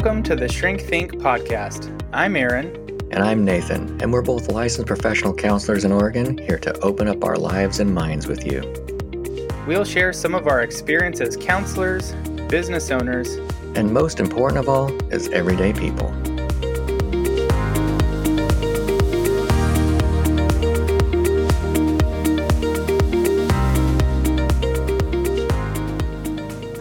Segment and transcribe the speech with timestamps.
[0.00, 1.90] Welcome to the Shrink Think podcast.
[2.12, 2.66] I'm Aaron.
[3.10, 7.24] And I'm Nathan, and we're both licensed professional counselors in Oregon here to open up
[7.24, 8.62] our lives and minds with you.
[9.66, 12.12] We'll share some of our experience as counselors,
[12.48, 13.38] business owners,
[13.74, 16.14] and most important of all, as everyday people.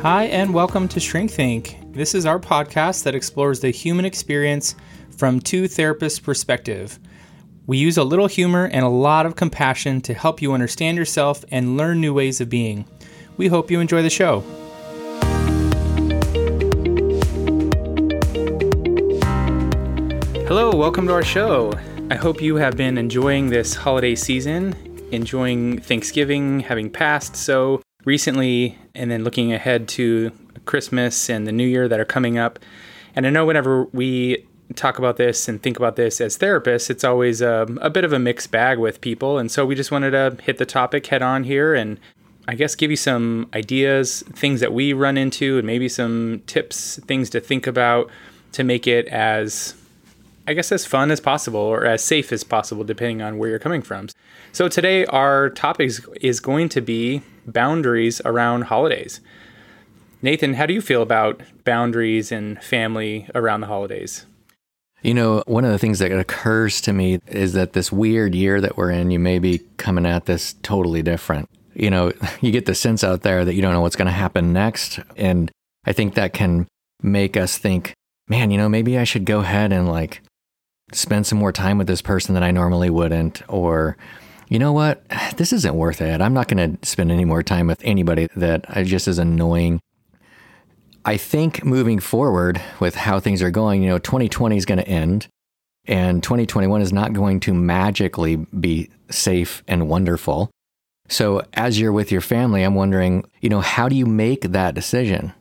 [0.10, 1.80] Hi, and welcome to Shrink Think.
[1.92, 4.74] This is our podcast that explores the human experience
[5.18, 6.98] from two therapists' perspective.
[7.66, 11.44] We use a little humor and a lot of compassion to help you understand yourself
[11.52, 12.86] and learn new ways of being.
[13.36, 14.46] We hope you enjoy the show.
[20.48, 21.74] Hello, welcome to our show.
[22.10, 24.74] I hope you have been enjoying this holiday season,
[25.12, 30.32] enjoying Thanksgiving having passed so recently, and then looking ahead to
[30.64, 32.58] Christmas and the New Year that are coming up.
[33.14, 34.46] And I know whenever we
[34.76, 38.14] talk about this and think about this as therapists, it's always a, a, bit of
[38.14, 39.38] a mixed bag with people.
[39.38, 42.00] And so we just wanted to hit the topic head on here and
[42.48, 46.98] I guess give you some ideas, things that we run into, and maybe some tips,
[47.04, 48.10] things to think about
[48.54, 49.74] to make it as,
[50.48, 53.60] I guess, as fun as possible or as safe as possible, depending on where you're
[53.60, 54.08] coming from.
[54.54, 59.20] So today, our topic is going to be boundaries around holidays.
[60.22, 64.26] Nathan, how do you feel about boundaries and family around the holidays?
[65.04, 68.60] You know, one of the things that occurs to me is that this weird year
[68.62, 71.50] that we're in, you may be coming at this totally different.
[71.76, 74.12] You know, you get the sense out there that you don't know what's going to
[74.12, 75.00] happen next.
[75.18, 75.52] And
[75.86, 76.68] I think that can
[77.04, 77.94] make us think,
[78.28, 80.22] man, you know, maybe I should go ahead and like
[80.92, 83.42] spend some more time with this person that I normally wouldn't.
[83.48, 83.98] Or,
[84.48, 85.04] you know what?
[85.38, 86.20] This isn't worth it.
[86.20, 89.80] I'm not going to spend any more time with anybody that just is annoying
[91.08, 94.88] I think moving forward with how things are going, you know, 2020 is going to
[94.90, 95.30] end
[95.86, 100.52] and 2021 is not going to magically be safe and wonderful.
[101.08, 104.76] So, as you're with your family, I'm wondering, you know, how do you make that
[104.76, 105.32] decision?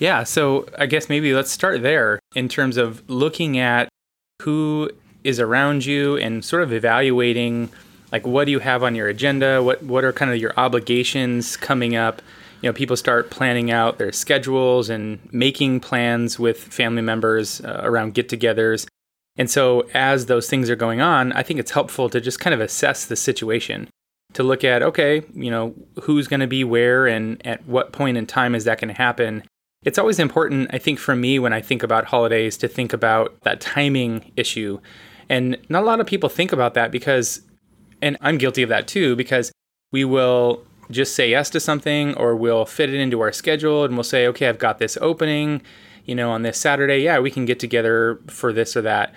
[0.00, 3.88] Yeah, so I guess maybe let's start there in terms of looking at
[4.42, 4.90] who
[5.24, 7.70] is around you and sort of evaluating
[8.12, 9.62] like what do you have on your agenda?
[9.62, 12.22] What what are kind of your obligations coming up?
[12.62, 17.80] you know people start planning out their schedules and making plans with family members uh,
[17.82, 18.86] around get-togethers
[19.36, 22.54] and so as those things are going on i think it's helpful to just kind
[22.54, 23.88] of assess the situation
[24.32, 28.16] to look at okay you know who's going to be where and at what point
[28.16, 29.42] in time is that going to happen
[29.86, 33.40] it's always important i think for me when i think about holidays to think about
[33.42, 34.78] that timing issue
[35.30, 37.40] and not a lot of people think about that because
[38.02, 39.50] and i'm guilty of that too because
[39.92, 43.94] we will just say yes to something or we'll fit it into our schedule and
[43.94, 45.62] we'll say, okay, I've got this opening,
[46.04, 46.98] you know, on this Saturday.
[46.98, 49.14] Yeah, we can get together for this or that.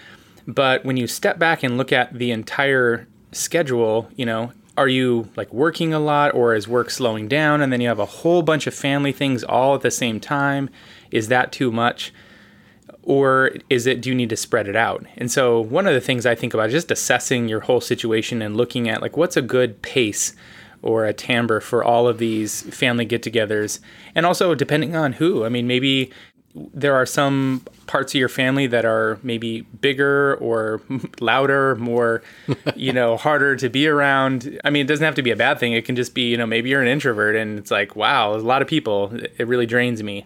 [0.47, 5.28] But when you step back and look at the entire schedule, you know, are you
[5.35, 8.41] like working a lot or is work slowing down and then you have a whole
[8.41, 10.69] bunch of family things all at the same time?
[11.12, 12.13] Is that too much?
[13.03, 15.06] Or is it, do you need to spread it out?
[15.17, 18.41] And so, one of the things I think about is just assessing your whole situation
[18.41, 20.34] and looking at like what's a good pace
[20.81, 23.79] or a timbre for all of these family get togethers.
[24.16, 26.09] And also, depending on who, I mean, maybe
[26.56, 30.82] there are some parts of your family that are maybe bigger or
[31.20, 32.22] louder, more,
[32.76, 34.59] you know, harder to be around.
[34.64, 35.74] I mean, it doesn't have to be a bad thing.
[35.74, 38.38] It can just be, you know, maybe you're an introvert and it's like, wow, a
[38.38, 39.12] lot of people.
[39.38, 40.26] It really drains me.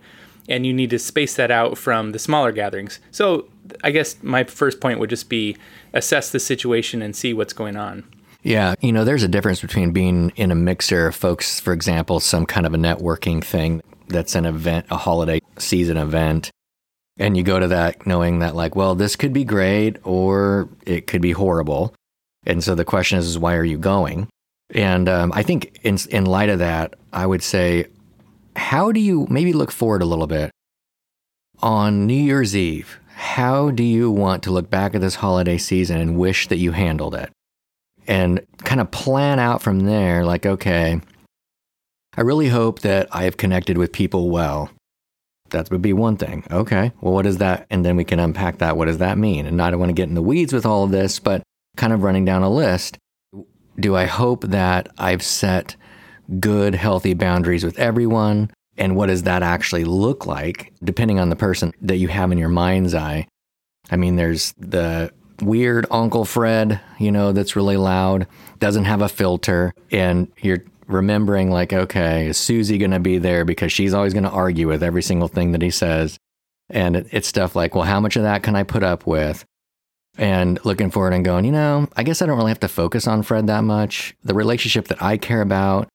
[0.49, 2.99] And you need to space that out from the smaller gatherings.
[3.11, 3.47] So
[3.83, 5.55] I guess my first point would just be
[5.93, 8.03] assess the situation and see what's going on.
[8.41, 12.19] Yeah, you know, there's a difference between being in a mixer of folks, for example,
[12.19, 16.51] some kind of a networking thing that's an event, a holiday season event,
[17.17, 21.07] and you go to that knowing that, like, well, this could be great or it
[21.07, 21.93] could be horrible.
[22.45, 24.27] And so the question is, is why are you going?
[24.73, 27.85] And um, I think in, in light of that, I would say,
[28.55, 30.51] how do you maybe look forward a little bit?
[31.61, 36.01] On New Year's Eve, how do you want to look back at this holiday season
[36.01, 37.31] and wish that you handled it?
[38.07, 41.01] and kind of plan out from there like, okay,
[42.15, 44.69] I really hope that I have connected with people well.
[45.49, 46.43] That would be one thing.
[46.51, 47.67] Okay, well, what is that?
[47.69, 48.77] And then we can unpack that.
[48.77, 49.45] What does that mean?
[49.45, 51.43] And I don't want to get in the weeds with all of this, but
[51.77, 52.97] kind of running down a list.
[53.79, 55.75] Do I hope that I've set
[56.39, 58.51] good, healthy boundaries with everyone?
[58.77, 62.37] And what does that actually look like, depending on the person that you have in
[62.37, 63.27] your mind's eye?
[63.91, 65.11] I mean, there's the
[65.41, 68.27] weird Uncle Fred, you know, that's really loud,
[68.59, 73.45] doesn't have a filter, and you're remembering, like, okay, is Susie going to be there
[73.45, 76.17] because she's always going to argue with every single thing that he says?
[76.69, 79.45] And it, it's stuff like, well, how much of that can I put up with?
[80.17, 83.07] And looking forward and going, you know, I guess I don't really have to focus
[83.07, 84.15] on Fred that much.
[84.23, 85.87] The relationship that I care about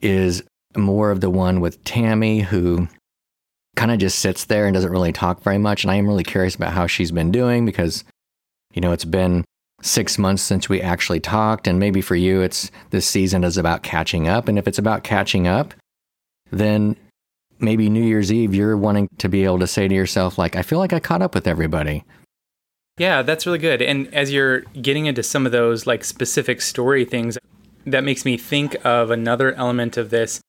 [0.00, 0.42] is
[0.76, 2.88] more of the one with Tammy, who
[3.74, 5.84] kind of just sits there and doesn't really talk very much.
[5.84, 8.04] And I am really curious about how she's been doing because,
[8.72, 9.44] you know, it's been
[9.86, 11.66] six months since we actually talked.
[11.66, 14.48] And maybe for you, it's this season is about catching up.
[14.48, 15.74] And if it's about catching up,
[16.50, 16.96] then
[17.58, 20.62] maybe New Year's Eve, you're wanting to be able to say to yourself, like, I
[20.62, 22.04] feel like I caught up with everybody.
[22.98, 23.82] Yeah, that's really good.
[23.82, 27.38] And as you're getting into some of those like specific story things,
[27.84, 30.40] that makes me think of another element of this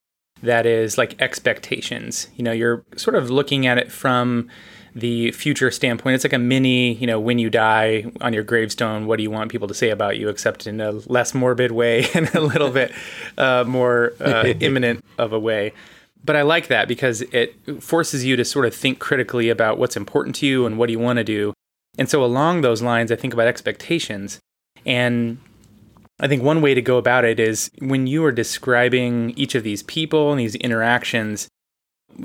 [0.42, 2.28] that is like expectations.
[2.36, 4.50] You know, you're sort of looking at it from
[4.98, 6.16] the future standpoint.
[6.16, 9.32] It's like a mini, you know, when you die on your gravestone, what do you
[9.32, 12.72] want people to say about you, except in a less morbid way and a little
[12.72, 12.92] bit
[13.38, 15.74] uh, more uh, imminent of a way.
[16.26, 19.96] But I like that because it forces you to sort of think critically about what's
[19.96, 21.54] important to you and what do you want to do.
[21.98, 24.40] And so, along those lines, I think about expectations.
[24.86, 25.38] And
[26.20, 29.64] I think one way to go about it is when you are describing each of
[29.64, 31.48] these people and these interactions,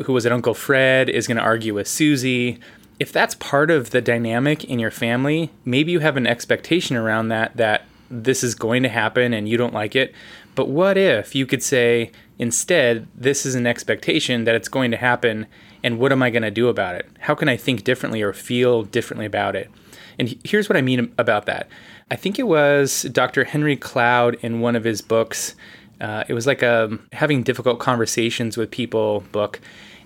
[0.05, 2.59] who was it, Uncle Fred, is going to argue with Susie.
[2.99, 7.29] If that's part of the dynamic in your family, maybe you have an expectation around
[7.29, 10.15] that that this is going to happen and you don't like it.
[10.55, 14.99] But what if you could say, instead, this is an expectation that it's going to
[14.99, 15.47] happen,
[15.83, 17.09] and what am I going to do about it?
[17.21, 19.71] How can I think differently or feel differently about it?
[20.19, 21.69] And here's what I mean about that.
[22.11, 23.45] I think it was Dr.
[23.45, 25.55] Henry Cloud in one of his books.
[26.02, 29.60] Uh, it was like a having difficult conversations with people book,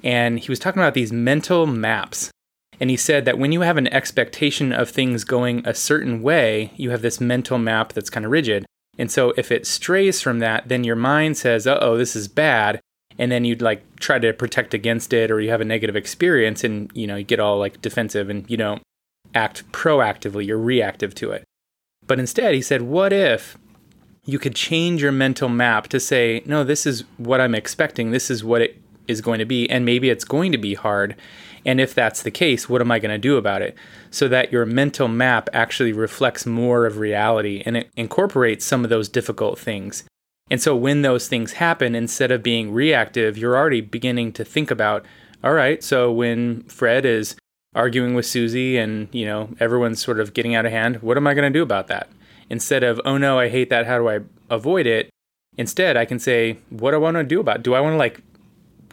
[0.04, 2.31] and he was talking about these mental maps.
[2.78, 6.72] And he said that when you have an expectation of things going a certain way,
[6.76, 8.66] you have this mental map that's kind of rigid.
[8.98, 12.28] And so if it strays from that, then your mind says, "Uh oh, this is
[12.28, 12.81] bad,"
[13.19, 16.62] and then you'd like try to protect against it, or you have a negative experience,
[16.62, 18.82] and you know you get all like defensive, and you don't
[19.34, 20.46] act proactively.
[20.46, 21.44] You're reactive to it.
[22.06, 23.56] But instead, he said, "What if
[24.26, 28.11] you could change your mental map to say, no, this is what I'm expecting.
[28.11, 31.17] This is what it is going to be, and maybe it's going to be hard."
[31.64, 33.75] And if that's the case, what am I going to do about it?
[34.11, 38.90] So that your mental map actually reflects more of reality and it incorporates some of
[38.90, 40.05] those difficult things.
[40.49, 44.70] And so when those things happen, instead of being reactive, you're already beginning to think
[44.70, 45.05] about,
[45.43, 47.34] all right, so when Fred is
[47.75, 51.26] arguing with Susie and, you know, everyone's sort of getting out of hand, what am
[51.26, 52.08] I going to do about that?
[52.48, 54.20] Instead of, oh no, I hate that, how do I
[54.50, 55.10] avoid it?
[55.58, 57.62] Instead, I can say, what do I want to do about it?
[57.62, 58.22] Do I want to like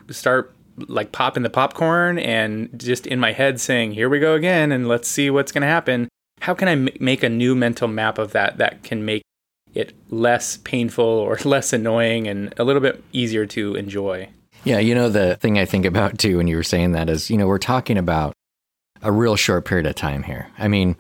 [0.10, 4.72] start like popping the popcorn and just in my head saying, "Here we go again,
[4.72, 6.10] and let's see what's going to happen."
[6.42, 9.24] How can I m- make a new mental map of that that can make
[9.74, 14.30] it less painful or less annoying and a little bit easier to enjoy?
[14.64, 17.30] Yeah, you know the thing I think about too when you were saying that is,
[17.30, 18.34] you know, we're talking about
[19.02, 20.48] a real short period of time here.
[20.58, 20.96] I mean,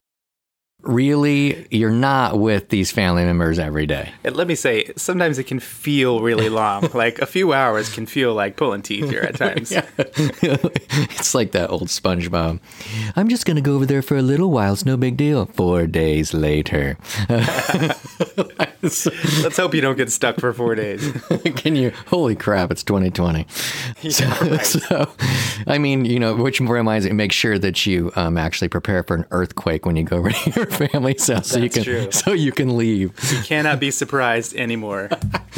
[0.83, 4.11] really you're not with these family members every day.
[4.23, 6.89] And let me say, sometimes it can feel really long.
[6.93, 9.71] like a few hours can feel like pulling teeth here at times.
[9.97, 12.59] it's like that old SpongeBob.
[13.15, 14.73] I'm just going to go over there for a little while.
[14.73, 15.45] It's no big deal.
[15.45, 16.97] Four days later.
[18.83, 21.11] Let's hope you don't get stuck for four days.
[21.55, 21.91] can you?
[22.07, 23.47] Holy crap, it's 2020.
[24.01, 24.65] Yeah, so, right.
[24.65, 25.11] so,
[25.67, 29.15] I mean, you know, which reminds me, make sure that you um, actually prepare for
[29.15, 32.11] an earthquake when you go over to your family's house so you can true.
[32.11, 33.13] so you can leave.
[33.31, 35.09] You cannot be surprised anymore.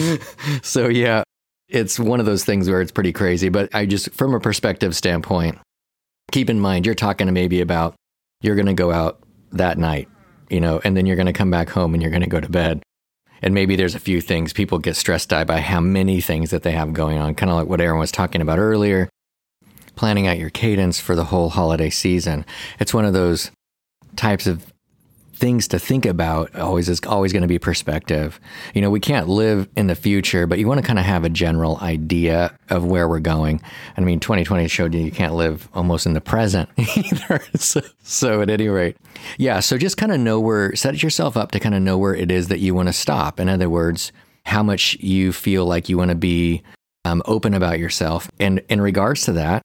[0.61, 1.23] so yeah,
[1.69, 3.49] it's one of those things where it's pretty crazy.
[3.49, 5.57] But I just, from a perspective standpoint,
[6.31, 7.95] keep in mind you're talking to maybe about
[8.41, 9.19] you're going to go out
[9.51, 10.07] that night,
[10.49, 12.39] you know, and then you're going to come back home and you're going to go
[12.39, 12.83] to bed.
[13.41, 16.63] And maybe there's a few things people get stressed out by how many things that
[16.63, 19.09] they have going on, kind of like what Aaron was talking about earlier.
[19.95, 22.45] Planning out your cadence for the whole holiday season.
[22.79, 23.51] It's one of those
[24.15, 24.65] types of
[25.35, 28.39] things to think about always is always going to be perspective.
[28.73, 31.23] You know, we can't live in the future, but you want to kind of have
[31.23, 33.61] a general idea of where we're going.
[33.97, 37.41] I mean, 2020 showed you you can't live almost in the present either.
[37.55, 38.97] so, so at any rate,
[39.37, 39.59] yeah.
[39.59, 42.31] So just kind of know where, set yourself up to kind of know where it
[42.31, 43.39] is that you want to stop.
[43.39, 44.11] In other words,
[44.45, 46.63] how much you feel like you want to be
[47.05, 48.29] um, open about yourself.
[48.39, 49.61] And in regards to that,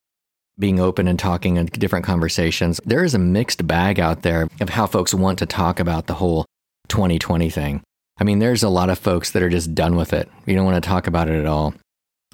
[0.61, 2.79] being open and talking in different conversations.
[2.85, 6.13] There is a mixed bag out there of how folks want to talk about the
[6.13, 6.45] whole
[6.87, 7.81] 2020 thing.
[8.17, 10.29] I mean, there's a lot of folks that are just done with it.
[10.45, 11.73] You don't want to talk about it at all.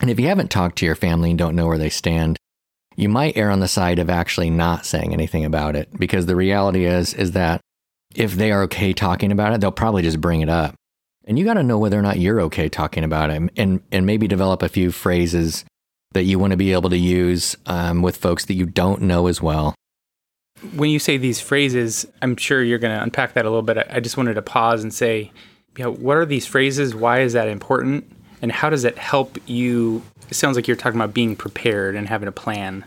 [0.01, 2.37] And if you haven't talked to your family and don't know where they stand,
[2.95, 6.35] you might err on the side of actually not saying anything about it because the
[6.35, 7.61] reality is is that
[8.15, 10.75] if they are okay talking about it, they'll probably just bring it up.
[11.25, 14.05] And you got to know whether or not you're okay talking about it and and
[14.05, 15.63] maybe develop a few phrases
[16.11, 19.27] that you want to be able to use um, with folks that you don't know
[19.27, 19.75] as well
[20.75, 23.85] When you say these phrases, I'm sure you're going to unpack that a little bit.
[23.89, 25.31] I just wanted to pause and say,
[25.77, 26.95] you know, what are these phrases?
[26.95, 28.11] Why is that important?
[28.41, 30.01] And how does it help you?
[30.29, 32.85] It sounds like you're talking about being prepared and having a plan.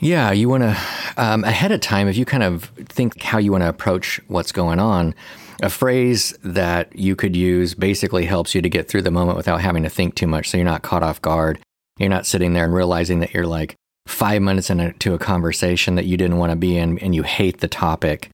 [0.00, 0.76] Yeah, you want to,
[1.16, 4.52] um, ahead of time, if you kind of think how you want to approach what's
[4.52, 5.14] going on,
[5.60, 9.60] a phrase that you could use basically helps you to get through the moment without
[9.60, 10.50] having to think too much.
[10.50, 11.58] So you're not caught off guard.
[11.98, 13.74] You're not sitting there and realizing that you're like
[14.06, 17.60] five minutes into a conversation that you didn't want to be in and you hate
[17.60, 18.30] the topic.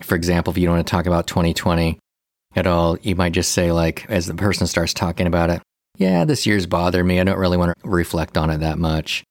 [0.00, 1.98] For example, if you don't want to talk about 2020
[2.56, 5.62] at all, you might just say, like, as the person starts talking about it,
[5.98, 7.20] yeah, this year's bothered me.
[7.20, 9.22] I don't really want to reflect on it that much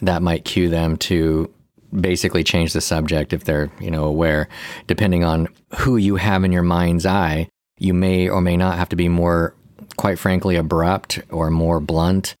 [0.00, 1.52] that might cue them to
[2.00, 4.48] basically change the subject if they're you know aware
[4.86, 5.46] depending on
[5.80, 7.46] who you have in your mind's eye
[7.78, 9.54] you may or may not have to be more
[9.96, 12.34] quite frankly abrupt or more blunt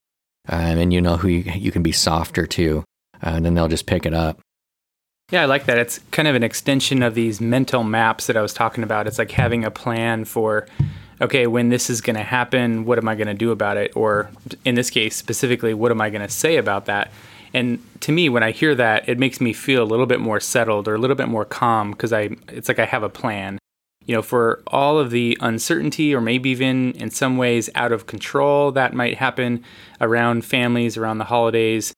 [0.48, 2.84] um, and you know who you, you can be softer to
[3.24, 4.40] uh, and then they'll just pick it up.
[5.30, 5.78] Yeah i like that.
[5.78, 9.06] It's kind of an extension of these mental maps that i was talking about.
[9.06, 10.66] It's like having a plan for
[11.20, 13.96] okay when this is going to happen what am i going to do about it?
[13.96, 14.30] Or
[14.64, 17.10] in this case specifically what am i going to say about that?
[17.54, 20.40] And to me, when I hear that, it makes me feel a little bit more
[20.40, 23.58] settled or a little bit more calm because I it's like I have a plan.
[24.06, 28.06] You know, for all of the uncertainty or maybe even in some ways out of
[28.06, 29.64] control that might happen
[30.00, 31.92] around families, around the holidays,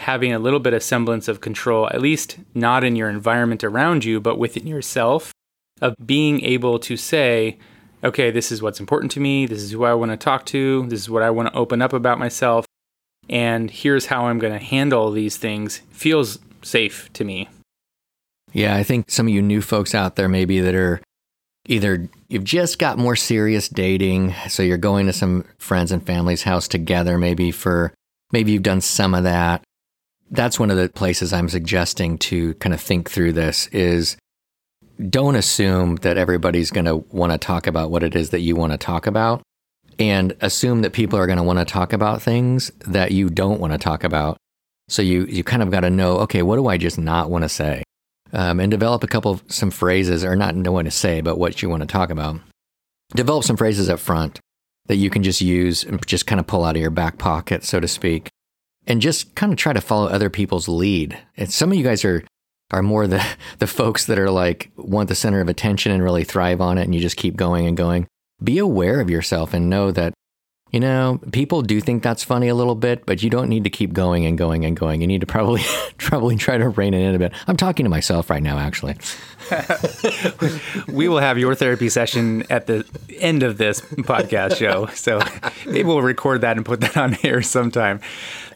[0.00, 4.04] having a little bit of semblance of control, at least not in your environment around
[4.04, 5.32] you, but within yourself,
[5.80, 7.58] of being able to say,
[8.02, 9.46] okay, this is what's important to me.
[9.46, 10.86] This is who I want to talk to.
[10.88, 12.66] This is what I want to open up about myself
[13.28, 17.48] and here's how I'm going to handle these things feels safe to me.
[18.52, 21.00] Yeah, I think some of you new folks out there maybe that are
[21.66, 26.42] either you've just got more serious dating, so you're going to some friends and family's
[26.42, 27.92] house together maybe for
[28.32, 29.62] maybe you've done some of that.
[30.30, 34.16] That's one of the places I'm suggesting to kind of think through this is
[35.10, 38.56] don't assume that everybody's going to want to talk about what it is that you
[38.56, 39.42] want to talk about
[39.98, 43.60] and assume that people are going to want to talk about things that you don't
[43.60, 44.36] want to talk about.
[44.88, 47.42] So you, you kind of got to know, okay, what do I just not want
[47.42, 47.82] to say?
[48.34, 51.38] Um, and develop a couple of some phrases, or not know what to say, but
[51.38, 52.40] what you want to talk about.
[53.14, 54.40] Develop some phrases up front
[54.86, 57.62] that you can just use and just kind of pull out of your back pocket,
[57.62, 58.28] so to speak,
[58.88, 61.16] and just kind of try to follow other people's lead.
[61.36, 62.24] And some of you guys are
[62.72, 63.24] are more the
[63.60, 66.82] the folks that are like want the center of attention and really thrive on it,
[66.82, 68.06] and you just keep going and going
[68.42, 70.12] be aware of yourself and know that,
[70.74, 73.70] you know, people do think that's funny a little bit, but you don't need to
[73.70, 75.00] keep going and going and going.
[75.00, 75.62] You need to probably,
[75.98, 77.32] probably try to rein it in a bit.
[77.46, 78.96] I'm talking to myself right now, actually.
[80.88, 82.84] we will have your therapy session at the
[83.20, 84.86] end of this podcast show.
[84.86, 85.20] So
[85.64, 88.00] maybe we'll record that and put that on air sometime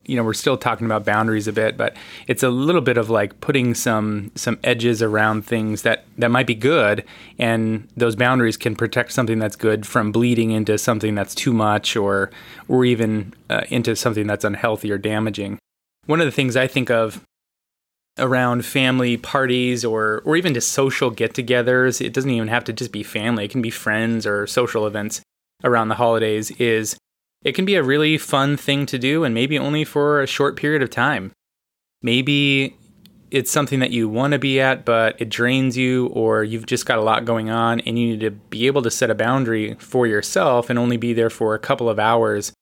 [0.09, 1.97] you know we're still talking about boundaries a bit but
[2.27, 6.47] it's a little bit of like putting some some edges around things that that might
[6.47, 7.05] be good
[7.39, 11.95] and those boundaries can protect something that's good from bleeding into something that's too much
[11.95, 12.31] or
[12.67, 15.59] or even uh, into something that's unhealthy or damaging.
[16.07, 17.23] One of the things i think of
[18.19, 22.91] around family parties or or even just social get-togethers it doesn't even have to just
[22.91, 25.21] be family it can be friends or social events
[25.63, 26.97] around the holidays is
[27.43, 30.57] it can be a really fun thing to do and maybe only for a short
[30.57, 31.33] period of time.
[32.03, 32.77] Maybe
[33.31, 36.87] it's something that you want to be at, but it drains you, or you've just
[36.87, 39.75] got a lot going on and you need to be able to set a boundary
[39.75, 42.53] for yourself and only be there for a couple of hours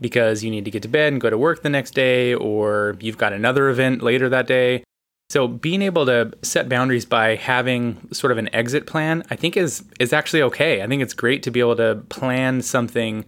[0.00, 2.96] because you need to get to bed and go to work the next day, or
[3.00, 4.82] you've got another event later that day.
[5.28, 9.56] So being able to set boundaries by having sort of an exit plan, I think
[9.56, 10.82] is is actually okay.
[10.82, 13.26] I think it's great to be able to plan something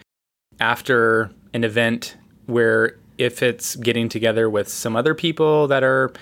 [0.61, 2.17] after an event
[2.47, 6.13] where if it's getting together with some other people that are,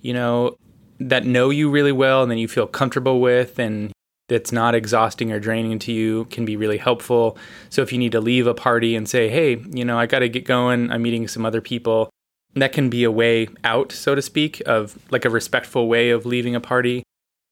[0.00, 0.56] you know,
[0.98, 3.92] that know you really well and then you feel comfortable with and
[4.28, 7.36] that's not exhausting or draining to you can be really helpful.
[7.70, 10.20] So if you need to leave a party and say, "Hey, you know, I got
[10.20, 10.90] to get going.
[10.90, 12.08] I'm meeting some other people."
[12.54, 16.26] That can be a way out, so to speak, of like a respectful way of
[16.26, 17.02] leaving a party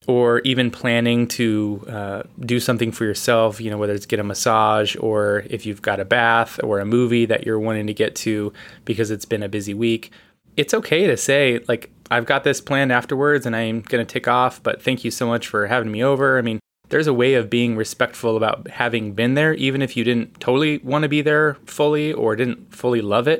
[0.07, 4.23] or even planning to uh, do something for yourself, you know, whether it's get a
[4.23, 8.15] massage or if you've got a bath or a movie that you're wanting to get
[8.15, 8.51] to
[8.83, 10.11] because it's been a busy week,
[10.57, 14.27] it's okay to say, like, I've got this planned afterwards and I'm going to take
[14.27, 16.37] off, but thank you so much for having me over.
[16.37, 20.03] I mean, there's a way of being respectful about having been there, even if you
[20.03, 23.39] didn't totally want to be there fully or didn't fully love it.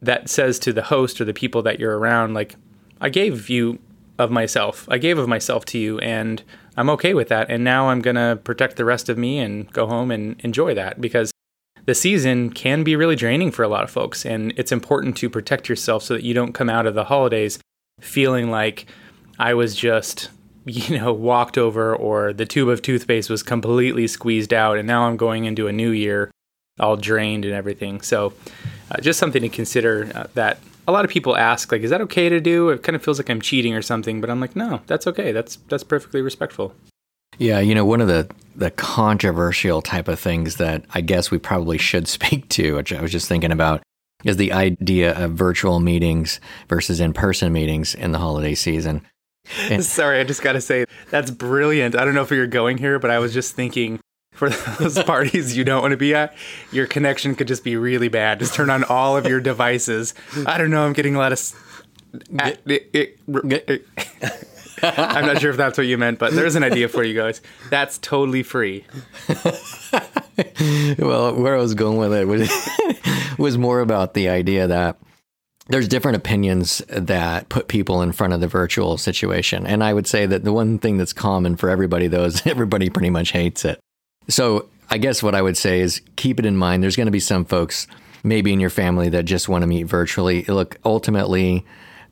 [0.00, 2.54] That says to the host or the people that you're around, like,
[3.00, 3.78] I gave you
[4.18, 4.88] of myself.
[4.90, 6.42] I gave of myself to you, and
[6.76, 7.50] I'm okay with that.
[7.50, 10.74] And now I'm going to protect the rest of me and go home and enjoy
[10.74, 11.30] that because
[11.84, 14.26] the season can be really draining for a lot of folks.
[14.26, 17.58] And it's important to protect yourself so that you don't come out of the holidays
[18.00, 18.86] feeling like,
[19.38, 20.30] I was just,
[20.64, 24.78] you know, walked over or the tube of toothpaste was completely squeezed out.
[24.78, 26.30] And now I'm going into a new year
[26.78, 28.00] all drained and everything.
[28.00, 28.34] So
[28.90, 32.00] uh, just something to consider uh, that a lot of people ask like is that
[32.00, 34.56] okay to do it kind of feels like i'm cheating or something but i'm like
[34.56, 36.74] no that's okay that's that's perfectly respectful
[37.38, 41.38] yeah, you know, one of the the controversial type of things that I guess we
[41.38, 43.82] probably should speak to, which I was just thinking about,
[44.24, 49.02] is the idea of virtual meetings versus in person meetings in the holiday season.
[49.60, 49.80] And- eh.
[49.80, 51.94] Sorry, I just got to say that's brilliant.
[51.94, 54.00] I don't know if you're going here, but I was just thinking
[54.36, 56.34] for those parties you don't want to be at,
[56.70, 58.38] your connection could just be really bad.
[58.38, 60.14] Just turn on all of your devices.
[60.46, 60.86] I don't know.
[60.86, 61.52] I'm getting a lot of.
[64.82, 67.40] I'm not sure if that's what you meant, but there's an idea for you guys.
[67.70, 68.84] That's totally free.
[70.98, 72.50] well, where I was going with it was,
[73.38, 74.98] was more about the idea that
[75.68, 79.66] there's different opinions that put people in front of the virtual situation.
[79.66, 82.90] And I would say that the one thing that's common for everybody, though, is everybody
[82.90, 83.80] pretty much hates it.
[84.28, 86.82] So I guess what I would say is keep it in mind.
[86.82, 87.86] There's going to be some folks,
[88.22, 90.44] maybe in your family, that just want to meet virtually.
[90.44, 91.64] Look, ultimately,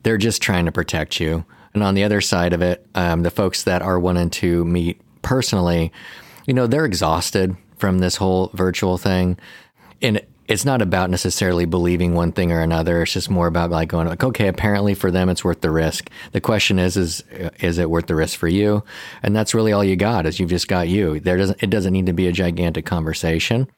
[0.03, 1.45] they're just trying to protect you.
[1.73, 5.01] And on the other side of it, um, the folks that are wanting to meet
[5.23, 5.93] personally,
[6.47, 9.37] you know, they're exhausted from this whole virtual thing.
[10.01, 13.03] And it's not about necessarily believing one thing or another.
[13.03, 16.11] It's just more about like going like, okay, apparently for them it's worth the risk.
[16.33, 17.25] The question is, is
[17.61, 18.85] is it worth the risk for you?
[19.23, 21.21] And that's really all you got is you've just got you.
[21.21, 23.69] There doesn't it doesn't need to be a gigantic conversation.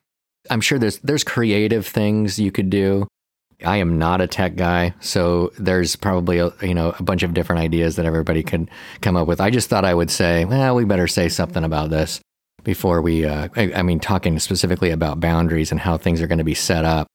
[0.51, 3.07] I'm sure there's there's creative things you could do.
[3.65, 7.33] I am not a tech guy, so there's probably a, you know a bunch of
[7.33, 8.71] different ideas that everybody could
[9.01, 9.41] come up with.
[9.41, 12.21] I just thought I would say, well, we better say something about this
[12.67, 13.25] before we.
[13.25, 16.53] Uh, I, I, mean, talking specifically about boundaries and how things are going to be
[16.53, 17.07] set up.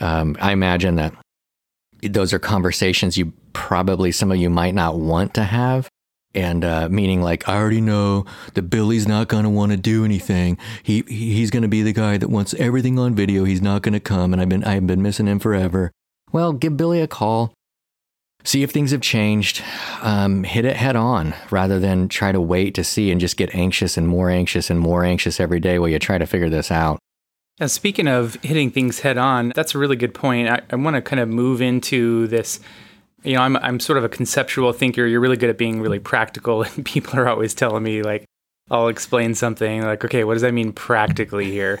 [0.00, 1.12] Um, I imagine that
[2.02, 5.88] those are conversations you probably some of you might not want to have
[6.34, 8.24] and uh, meaning like I already know
[8.54, 10.58] that Billy's not going to want to do anything.
[10.82, 13.44] He he's going to be the guy that wants everything on video.
[13.44, 15.90] He's not going to come, and I've been I've been missing him forever.
[16.30, 17.52] Well, give Billy a call.
[18.44, 19.62] See if things have changed.
[20.00, 23.54] Um, hit it head on rather than try to wait to see and just get
[23.54, 26.70] anxious and more anxious and more anxious every day while you try to figure this
[26.70, 26.98] out.
[27.60, 30.48] Now, speaking of hitting things head on, that's a really good point.
[30.48, 32.60] I, I want to kind of move into this
[33.24, 35.06] you know, I'm I'm sort of a conceptual thinker.
[35.06, 38.24] You're really good at being really practical, and people are always telling me like,
[38.70, 41.80] I'll explain something like, okay, what does that mean practically here?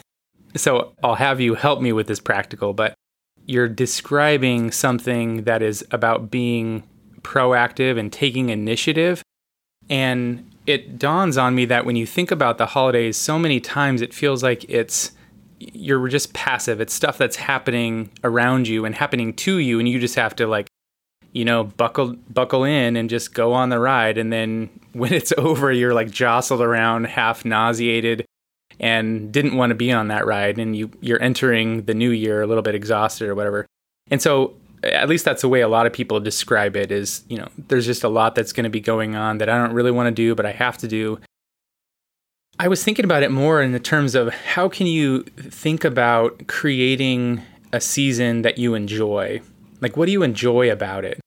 [0.56, 2.94] So I'll have you help me with this practical, but
[3.48, 6.82] you're describing something that is about being
[7.22, 9.22] proactive and taking initiative.
[9.88, 14.02] And it dawns on me that when you think about the holidays, so many times
[14.02, 15.12] it feels like it's
[15.58, 16.78] you're just passive.
[16.80, 20.46] It's stuff that's happening around you and happening to you, and you just have to
[20.46, 20.68] like
[21.32, 24.18] you know, buckle buckle in and just go on the ride.
[24.18, 28.26] And then when it's over, you're like jostled around, half nauseated,
[28.80, 30.58] and didn't want to be on that ride.
[30.58, 33.66] And you you're entering the new year a little bit exhausted or whatever.
[34.10, 37.36] And so at least that's the way a lot of people describe it is, you
[37.36, 39.90] know, there's just a lot that's going to be going on that I don't really
[39.90, 41.18] want to do, but I have to do.
[42.60, 46.46] I was thinking about it more in the terms of how can you think about
[46.46, 49.40] creating a season that you enjoy
[49.80, 51.20] like, what do you enjoy about it?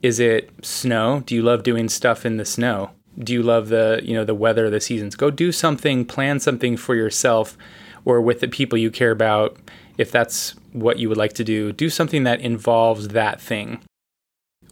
[0.00, 1.22] Is it snow?
[1.26, 2.90] Do you love doing stuff in the snow?
[3.18, 5.14] Do you love the, you know, the weather, the seasons?
[5.16, 7.56] Go do something, plan something for yourself
[8.04, 9.56] or with the people you care about.
[9.98, 13.80] If that's what you would like to do, do something that involves that thing.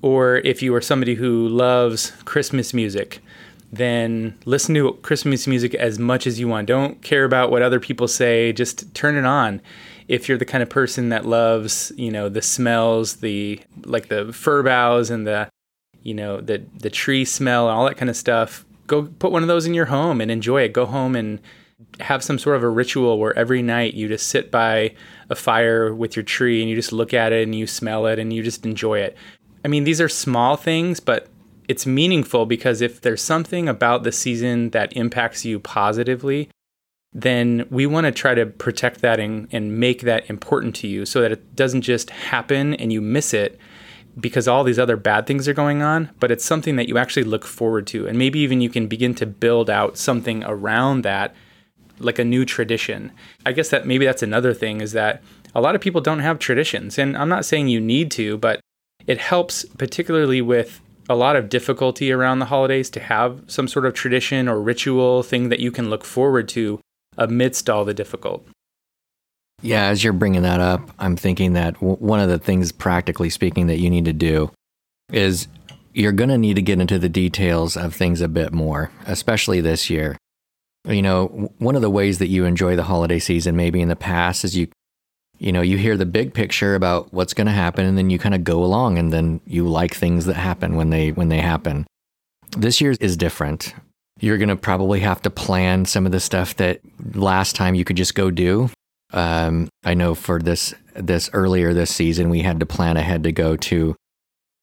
[0.02, 3.20] Or if you are somebody who loves Christmas music,
[3.70, 6.66] then listen to Christmas music as much as you want.
[6.66, 9.60] Don't care about what other people say, just turn it on
[10.10, 14.32] if you're the kind of person that loves, you know, the smells, the like the
[14.32, 15.48] fir boughs and the,
[16.02, 19.42] you know, the the tree smell and all that kind of stuff, go put one
[19.42, 20.72] of those in your home and enjoy it.
[20.72, 21.40] Go home and
[22.00, 24.94] have some sort of a ritual where every night you just sit by
[25.28, 28.18] a fire with your tree and you just look at it and you smell it
[28.18, 29.16] and you just enjoy it.
[29.64, 31.28] I mean, these are small things, but
[31.68, 36.50] it's meaningful because if there's something about the season that impacts you positively,
[37.12, 41.04] then we want to try to protect that and, and make that important to you
[41.04, 43.58] so that it doesn't just happen and you miss it
[44.20, 47.24] because all these other bad things are going on, but it's something that you actually
[47.24, 48.06] look forward to.
[48.06, 51.34] And maybe even you can begin to build out something around that,
[51.98, 53.12] like a new tradition.
[53.44, 55.22] I guess that maybe that's another thing is that
[55.54, 56.98] a lot of people don't have traditions.
[56.98, 58.60] And I'm not saying you need to, but
[59.06, 63.86] it helps, particularly with a lot of difficulty around the holidays, to have some sort
[63.86, 66.80] of tradition or ritual thing that you can look forward to
[67.18, 68.46] amidst all the difficult.
[69.62, 73.30] Yeah, as you're bringing that up, I'm thinking that w- one of the things, practically
[73.30, 74.50] speaking, that you need to do
[75.12, 75.48] is
[75.92, 79.60] you're going to need to get into the details of things a bit more, especially
[79.60, 80.16] this year.
[80.86, 83.96] You know, one of the ways that you enjoy the holiday season, maybe in the
[83.96, 84.68] past, is you,
[85.38, 88.18] you know, you hear the big picture about what's going to happen, and then you
[88.18, 91.40] kind of go along, and then you like things that happen when they when they
[91.40, 91.86] happen.
[92.56, 93.74] This year is different.
[94.20, 96.80] You're going to probably have to plan some of the stuff that
[97.14, 98.70] last time you could just go do.
[99.12, 103.32] Um, I know for this this earlier this season, we had to plan ahead to
[103.32, 103.96] go to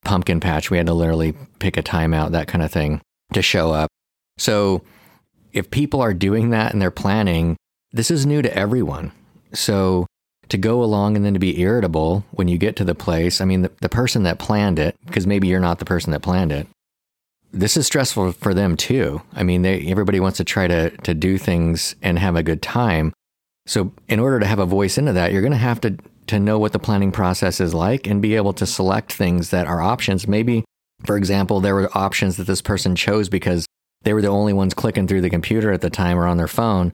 [0.03, 0.69] pumpkin patch.
[0.69, 3.01] We had to literally pick a timeout, that kind of thing,
[3.33, 3.89] to show up.
[4.37, 4.83] So
[5.53, 7.57] if people are doing that and they're planning,
[7.91, 9.11] this is new to everyone.
[9.53, 10.05] So
[10.49, 13.45] to go along and then to be irritable when you get to the place, I
[13.45, 16.51] mean, the, the person that planned it, because maybe you're not the person that planned
[16.51, 16.67] it,
[17.51, 19.21] this is stressful for them too.
[19.33, 22.61] I mean, they, everybody wants to try to, to do things and have a good
[22.61, 23.13] time.
[23.67, 26.39] So, in order to have a voice into that, you're going to have to to
[26.39, 29.81] know what the planning process is like and be able to select things that are
[29.81, 30.27] options.
[30.27, 30.65] Maybe,
[31.05, 33.65] for example, there were options that this person chose because
[34.03, 36.47] they were the only ones clicking through the computer at the time or on their
[36.47, 36.91] phone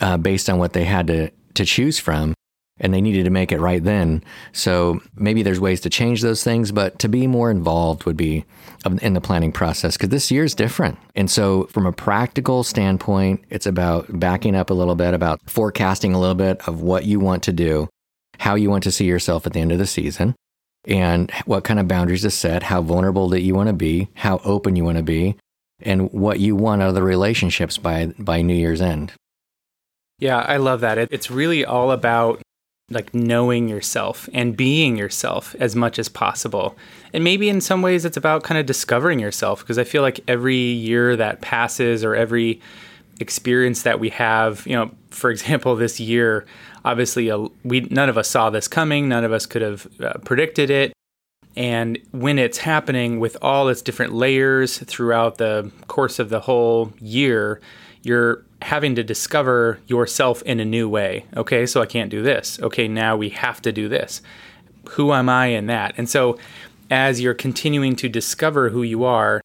[0.00, 2.34] uh, based on what they had to, to choose from.
[2.78, 4.24] And they needed to make it right then.
[4.52, 8.44] So maybe there's ways to change those things, but to be more involved would be
[8.84, 10.98] um, in the planning process because this year is different.
[11.14, 16.14] And so, from a practical standpoint, it's about backing up a little bit, about forecasting
[16.14, 17.88] a little bit of what you want to do
[18.38, 20.34] how you want to see yourself at the end of the season
[20.86, 24.38] and what kind of boundaries to set, how vulnerable that you want to be, how
[24.44, 25.36] open you want to be,
[25.80, 29.12] and what you want out of the relationships by by New Year's end.
[30.18, 30.98] Yeah, I love that.
[30.98, 32.40] it's really all about
[32.90, 36.76] like knowing yourself and being yourself as much as possible.
[37.12, 40.20] And maybe in some ways it's about kind of discovering yourself because I feel like
[40.28, 42.60] every year that passes or every
[43.20, 46.46] experience that we have, you know, for example, this year
[46.84, 50.14] obviously a, we none of us saw this coming none of us could have uh,
[50.24, 50.92] predicted it
[51.56, 56.92] and when it's happening with all its different layers throughout the course of the whole
[57.00, 57.60] year
[58.02, 62.58] you're having to discover yourself in a new way okay so i can't do this
[62.62, 64.22] okay now we have to do this
[64.90, 66.38] who am i in that and so
[66.90, 69.40] as you're continuing to discover who you are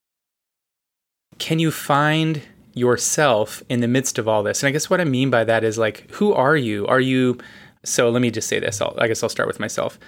[1.37, 2.41] can you find
[2.73, 4.63] yourself in the midst of all this.
[4.63, 6.87] And I guess what I mean by that is like, who are you?
[6.87, 7.37] Are you,
[7.83, 8.81] so let me just say this.
[8.81, 9.99] I'll, I guess I'll start with myself.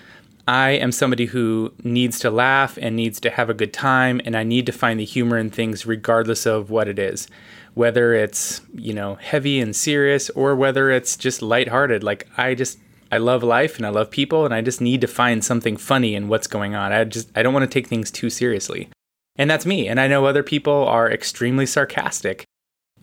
[0.48, 4.36] I am somebody who needs to laugh and needs to have a good time, and
[4.36, 7.28] I need to find the humor in things regardless of what it is.
[7.74, 12.04] Whether it's, you know, heavy and serious or whether it's just lighthearted.
[12.04, 12.80] Like, I just,
[13.12, 16.16] I love life and I love people, and I just need to find something funny
[16.16, 16.92] in what's going on.
[16.92, 18.90] I just, I don't want to take things too seriously.
[19.38, 19.88] And that's me.
[19.88, 22.44] And I know other people are extremely sarcastic.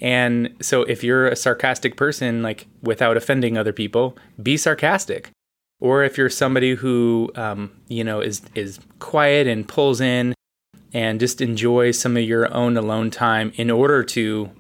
[0.01, 5.31] And so if you're a sarcastic person, like without offending other people, be sarcastic.
[5.81, 10.35] Or if you're somebody who, um, you know, is is quiet and pulls in
[10.93, 14.51] and just enjoys some of your own alone time in order to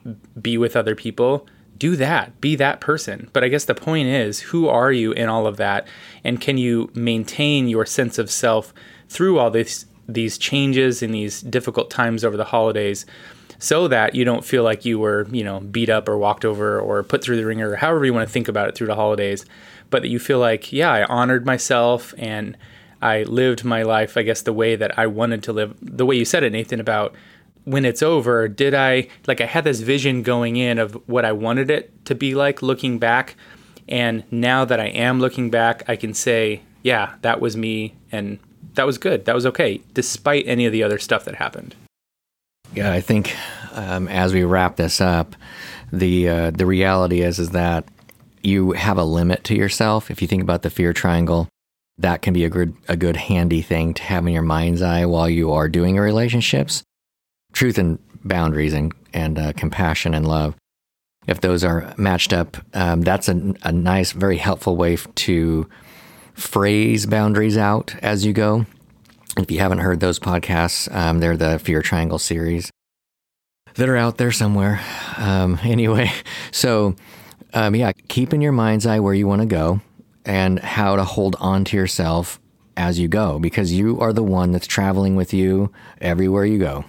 [0.40, 1.46] be with other people,
[1.78, 2.40] do that.
[2.40, 3.30] Be that person.
[3.32, 5.86] But I guess the point is, who are you in all of that,
[6.24, 8.74] and can you maintain your sense of self
[9.08, 13.06] through all these these changes and these difficult times over the holidays?
[13.58, 16.80] So that you don't feel like you were, you know, beat up or walked over
[16.80, 18.94] or put through the wringer, or however you want to think about it through the
[18.94, 19.44] holidays,
[19.90, 22.56] but that you feel like, yeah, I honored myself and
[23.02, 26.16] I lived my life, I guess, the way that I wanted to live, the way
[26.16, 27.14] you said it, Nathan, about
[27.64, 31.32] when it's over, did I, like, I had this vision going in of what I
[31.32, 33.36] wanted it to be like looking back.
[33.88, 38.38] And now that I am looking back, I can say, yeah, that was me and
[38.74, 39.24] that was good.
[39.24, 41.74] That was okay, despite any of the other stuff that happened.
[42.74, 43.34] Yeah, I think
[43.72, 45.34] um, as we wrap this up,
[45.92, 47.84] the uh, the reality is is that
[48.42, 50.10] you have a limit to yourself.
[50.10, 51.48] If you think about the fear triangle,
[51.98, 55.06] that can be a good a good handy thing to have in your mind's eye
[55.06, 56.82] while you are doing your relationships.
[57.52, 60.54] Truth and boundaries and and uh, compassion and love.
[61.26, 65.68] If those are matched up, um, that's a, a nice, very helpful way to
[66.32, 68.64] phrase boundaries out as you go.
[69.38, 72.72] If you haven't heard those podcasts, um, they're the Fear Triangle series
[73.74, 74.80] that are out there somewhere.
[75.16, 76.10] Um, anyway,
[76.50, 76.96] so
[77.54, 79.80] um, yeah, keep in your mind's eye where you want to go
[80.24, 82.40] and how to hold on to yourself
[82.76, 86.84] as you go because you are the one that's traveling with you everywhere you go.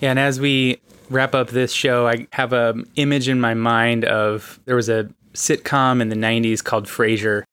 [0.00, 4.04] Yeah, and as we wrap up this show, I have an image in my mind
[4.04, 7.44] of there was a sitcom in the 90s called Frasier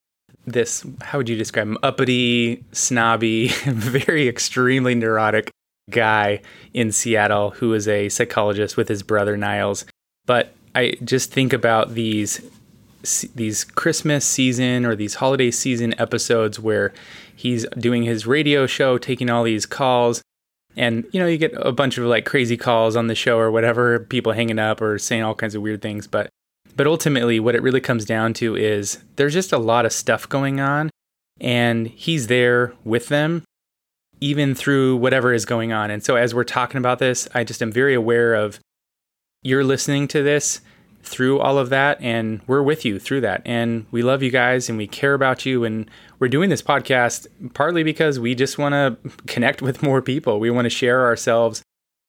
[0.45, 1.77] this how would you describe him?
[1.83, 5.51] Uppity snobby very extremely neurotic
[5.89, 6.41] guy
[6.73, 9.85] in seattle who is a psychologist with his brother niles.
[10.25, 12.39] But i just think about these
[13.35, 16.93] these christmas season or these holiday season episodes where
[17.41, 20.21] he's doing his radio show taking all these calls.
[20.77, 23.51] And you know, you get a bunch of like crazy calls on the show or
[23.51, 26.29] whatever, people hanging up or saying all kinds of weird things, but
[26.75, 30.27] but ultimately what it really comes down to is there's just a lot of stuff
[30.27, 30.89] going on
[31.39, 33.43] and he's there with them
[34.21, 35.89] even through whatever is going on.
[35.89, 38.59] And so as we're talking about this, I just am very aware of
[39.41, 40.61] you're listening to this
[41.03, 44.69] through all of that and we're with you through that and we love you guys
[44.69, 48.73] and we care about you and we're doing this podcast partly because we just want
[48.73, 51.63] to connect with more people we want to share ourselves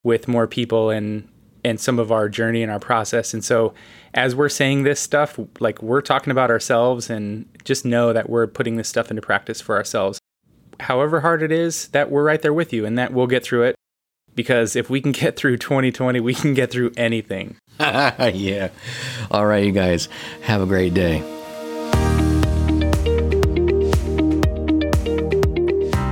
[0.05, 1.27] with more people and
[1.64, 3.72] and some of our journey and our process and so
[4.14, 8.46] as we're saying this stuff like we're talking about ourselves and just know that we're
[8.46, 10.18] putting this stuff into practice for ourselves
[10.81, 13.62] however hard it is that we're right there with you and that we'll get through
[13.62, 13.75] it
[14.35, 18.68] because if we can get through 2020 we can get through anything yeah.
[19.31, 20.09] All right, you guys.
[20.42, 21.20] Have a great day.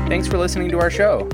[0.09, 1.29] Thanks for listening to our show.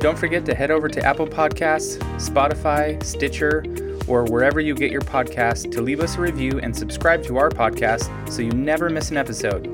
[0.00, 3.62] Don't forget to head over to Apple Podcasts, Spotify, Stitcher,
[4.08, 7.50] or wherever you get your podcasts to leave us a review and subscribe to our
[7.50, 9.66] podcast so you never miss an episode.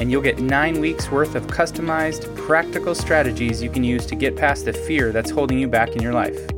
[0.00, 4.34] And you'll get nine weeks worth of customized, practical strategies you can use to get
[4.36, 6.57] past the fear that's holding you back in your life.